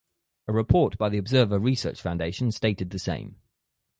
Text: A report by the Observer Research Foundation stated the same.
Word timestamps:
A 0.47 0.51
report 0.51 0.97
by 0.97 1.09
the 1.09 1.19
Observer 1.19 1.59
Research 1.59 2.01
Foundation 2.01 2.51
stated 2.51 2.89
the 2.89 2.97
same. 2.97 3.35